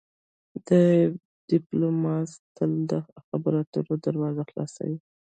[1.49, 2.93] ډیپلوماسي تل د
[3.25, 4.97] خبرو اترو دروازې خلاصوي.